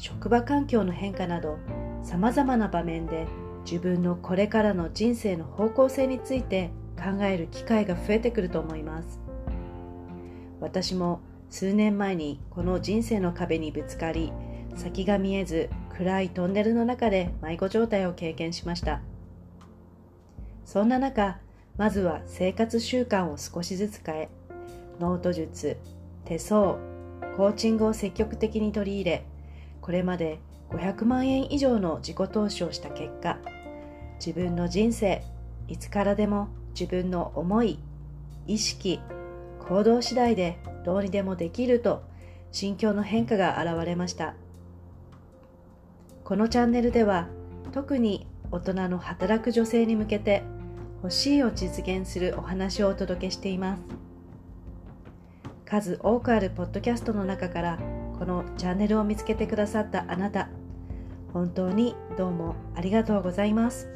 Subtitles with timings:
[0.00, 1.58] 職場環境の変化など
[2.02, 3.26] さまざまな場面で
[3.66, 9.20] 自分のこれからの人生の方向性について考える機会が増えてくると思います。
[10.58, 14.32] 私も数年前にこの人生の壁にぶつかり
[14.74, 19.02] 先が見えず暗いトンネルの中で迷子状態を経験しました。
[20.64, 21.40] そんな中
[21.76, 24.28] まずは生活習慣を少しずつ変え
[24.98, 25.76] ノート術
[26.24, 26.78] 手相
[27.36, 29.24] コーチングを積極的に取り入れ
[29.80, 33.38] これまで500万円以上の自己投資をした結果
[34.24, 35.22] 自分の人生
[35.68, 37.78] いつからでも自分の思い
[38.46, 39.00] 意識
[39.60, 42.02] 行動次第でどうにでもできると
[42.52, 44.34] 心境の変化が現れました。
[46.24, 47.28] このチャンネルでは
[47.72, 50.42] 特に大人の働く女性に向けて
[51.02, 53.82] 欲しいを実現するお話をお届けしています。
[55.64, 57.78] 数多くあるポッドキャストの中から
[58.20, 60.50] このチャンネルを見つけてくださったあなた
[61.32, 63.88] 本当にどうもありがとうございます。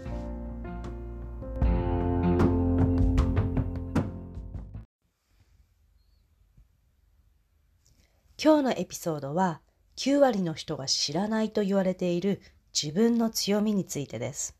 [8.43, 9.61] 今日のエピソードは
[9.97, 12.41] 9割の人が知らないと言われている
[12.73, 14.57] 自分の強みについてです。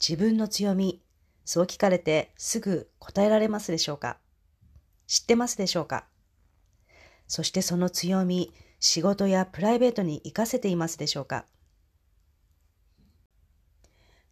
[0.00, 1.00] 自分の強み
[1.44, 4.18] そう聞かれてすぐ答えられますでしょうか？
[5.06, 6.09] 知ってますでしょうか？
[7.30, 11.46] そしてその強み、仕事やプライベートに活かせていますでしょうか？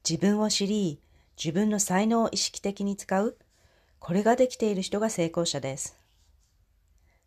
[0.09, 1.01] 自分を知り、
[1.37, 3.39] 自分の才能を意識的に使う、
[4.01, 5.97] これができている人が成功者です。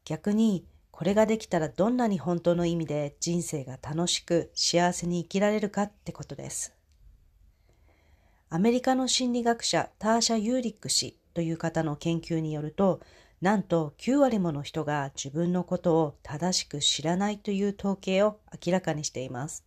[0.03, 6.75] 逆に、これができたらどんなに本当の意味で人生が楽しく幸せに生きられるかってことです。
[8.49, 12.99] アメリカの心理学者ターシャ・ユーリック氏という方の研究によると、
[13.41, 19.65] なんと9割もの人が自分のことを正しく知らないという統計を明らかにしています。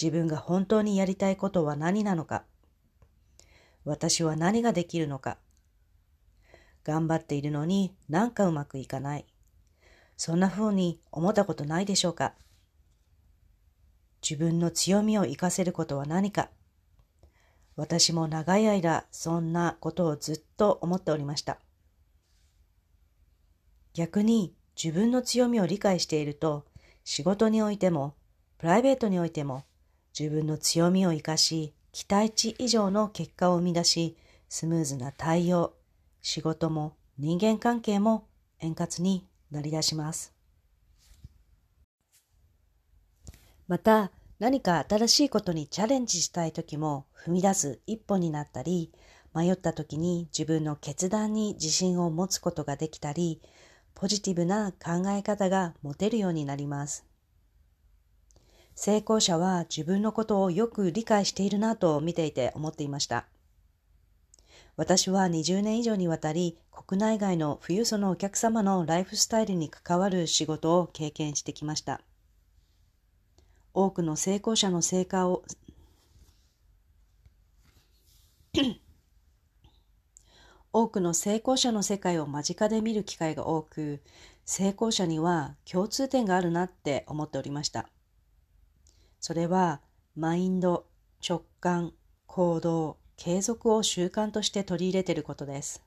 [0.00, 2.44] 自分が本当にやりたいことは何なのか？
[3.84, 5.38] 私は何ができるのか？
[6.84, 9.24] 頑張っているのになんかうまくいかない？
[10.18, 12.34] そんな風に思ったことないでしょうか？
[14.22, 16.50] 自分の強みを活かせることは何か？
[17.76, 21.58] 私も長い間そんなことをずっと思っておりました。
[23.94, 26.64] 逆に自分の強みを理解していると
[27.04, 28.14] 仕事においても
[28.58, 29.64] プライベートにおいても
[30.18, 34.16] 自分の強みを生かし期待値以上の結果を生み出し
[34.48, 35.74] スムーズな対応
[36.22, 38.26] 仕事も人間関係も
[38.60, 40.32] 円滑になりだします
[43.68, 44.10] また
[44.42, 48.90] 何か新しいことにチャレンジしたい時も踏み出す一歩になったり、
[49.32, 53.40] 迷った時に自分の決断に自信を持つことができたり、
[53.94, 57.06] ポジティブな考え方が持てるようになります。
[58.74, 63.26] 成功者は自分のことをよく理解しているなと見ていて思っていました。
[64.76, 72.00] 私は20年以上にわたり国内外の富裕層のお客様のライフスタイルに関わる仕事を経験してきました。
[73.74, 75.44] 多くの成功者の成果を
[80.72, 84.02] 多くの成功者の世界を間近で見る機会が多く、
[84.44, 87.88] 成功者には共通点があるなって思っておりました。
[89.20, 89.80] それは、
[90.14, 90.86] マインド、
[91.26, 91.92] 直感、
[92.26, 95.82] 行動、継続を習慣として取り入れていることです。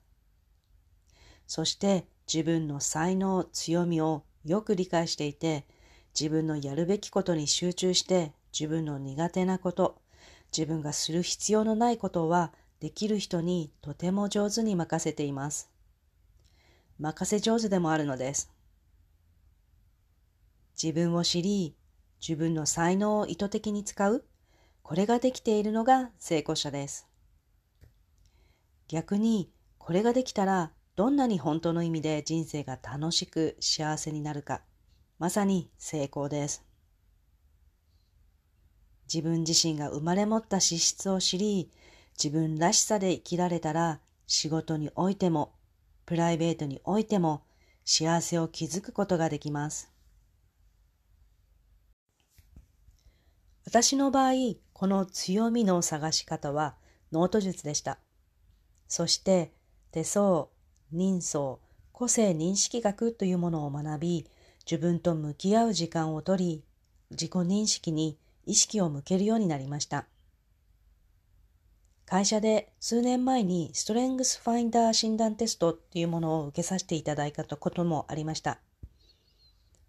[1.48, 5.66] そして自分の才能、強みをよく理解していて、
[6.20, 10.02] 自分のやるべきことに集中して自分の苦手なこと、
[10.56, 15.70] 自分がする必要のないことはできる人にとても上手に任せています。
[16.98, 18.50] 任せ上手でもあるのです。
[20.82, 21.76] 自分を知り、
[22.22, 24.24] 自分の才能を意図的に使う、
[24.84, 27.08] これができているのが成功者です。
[28.88, 34.62] 逆に、これができたら、どんなに本当の意味で人生が楽しく幸せになるか、
[35.18, 36.66] まさに成功です。
[39.12, 41.72] 自分自身が生まれ持った資質を知り、
[42.22, 45.54] 自分らしさで生きられたら、仕事においても、
[46.06, 47.44] プライベートにおいても、
[47.86, 49.92] 幸せを築くことができます。
[53.66, 54.34] 私の場合、
[54.74, 56.76] この強みの探し方は
[57.12, 58.00] ノート術でした。
[58.88, 59.54] そして、
[59.92, 60.48] 手相、
[60.92, 61.60] 人相、
[61.92, 64.28] 個性認識学というものを学び、
[64.70, 66.64] 自分と向き合う時間をとり、
[67.12, 70.08] 自己認識に意識を向けるようになりました。
[72.06, 78.60] 会社で数年前にストレングスファインダー診断テストっていうものを受けさせていただいたこともありました。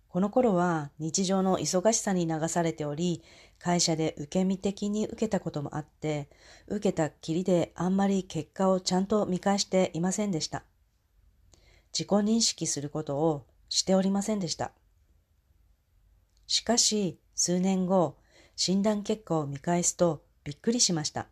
[0.08, 3.22] この頃は日常の忙しさに流されており、
[3.58, 6.30] 会社で受け身的に受けたこともあって、
[6.68, 10.64] 受けたきりであんまり結果をちゃんと見返していませんでした。
[11.92, 14.72] 自己認識することをしておりませんでした。
[16.46, 18.16] しかし、数年後、
[18.54, 21.26] 診断結果を見返すとびっくりしました。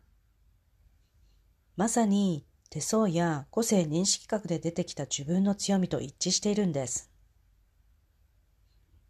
[1.75, 7.09] まさに手相や個性認識学で出てきた自分の強みと一致しているんです。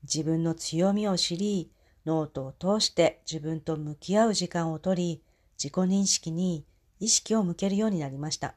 [0.03, 1.71] 自分の強みを知り、
[2.05, 5.23] ノートを通して自分と向き合う時間をとり、
[5.57, 6.65] 自己認識に
[6.99, 8.55] 意識を向けるようになりました。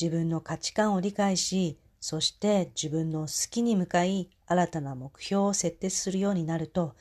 [0.00, 6.94] 自分の価値観を理解し、そして自分の好きに向かい新たな目標を設定するようになると、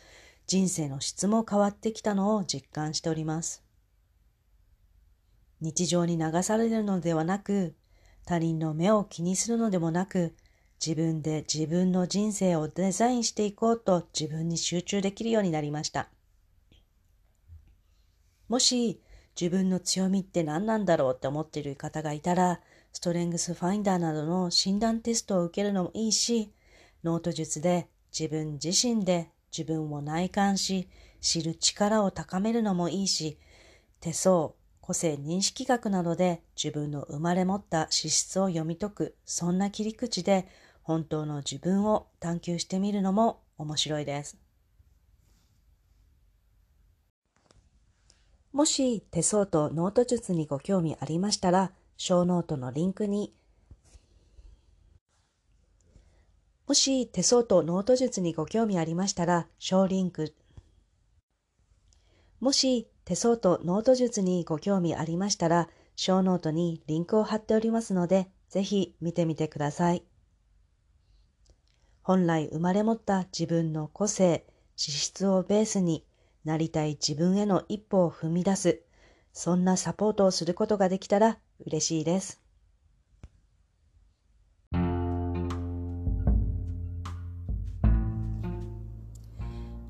[0.47, 3.65] 人生の質も変わってきたのを実感しております。
[5.59, 7.75] 日常に流されるのではなく、
[8.25, 10.37] 他人の目を気にするのでもなく、
[10.79, 16.07] 自分で自分の人生をデザインしていこうと自分に集中できるようになりました。
[18.47, 19.01] もし
[19.37, 22.61] 自分の強みって何なんだろうって思っている方がいたら、
[22.93, 26.53] ストレングスファインダーなどの診断テストを受けるのもいいし、
[27.03, 30.87] ノート術で自分自身で自分を内観し、
[31.19, 33.39] 知る力を高めるのもいいし、
[33.99, 40.47] 手相、個性認識学などで自分の生まれ持った資質を読み解く、そんな切り口で
[40.83, 44.37] 本当の自分を探求してみるのも面白いです。
[48.51, 53.33] もし手相とノート術にご興味ありましたら、ショーノートのリンクに、
[56.67, 60.33] もし手相とノート術にご興味ありましたら、ショーリンク、
[62.39, 70.03] もし手相とノート術にご興味ありましたら、ショーノートにリンクを貼っておりますので、ぜひ見てみてください。
[72.01, 76.05] 本来生まれ持った自分の個性、資質をベースに
[76.43, 78.81] なりたい自分への一歩を踏み出す、
[79.31, 82.43] そんなサポートをすることができたら嬉しいです。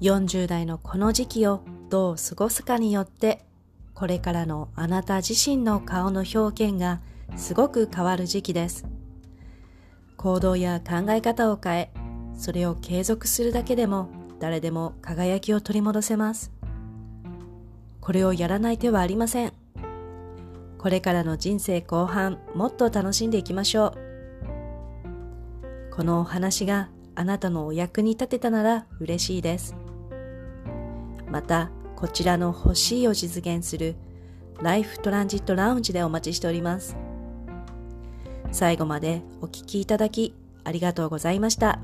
[0.01, 3.45] 40代のこの時期をどう過ごすかによって、
[3.93, 6.99] これからのあなた自身の顔の表現が
[7.37, 8.85] すごく変わる時期です。
[10.17, 11.93] 行動や考え方を変え、
[12.37, 16.51] それを継続するだけでも誰でも輝きを取り戻せます。
[18.01, 19.62] これをやらない手はありません。
[20.83, 25.93] これからの人生後半もっと楽しんでいきましょう。
[25.95, 29.77] このお話があなたのお役に立てたなら嬉しいです。
[31.31, 33.95] また、こちらの欲しいを実現する
[34.61, 36.97] ライフトランジットラウンジでお待ちしております。
[38.51, 40.35] 最後までお聴きいただき
[40.65, 41.79] ありがとうございました。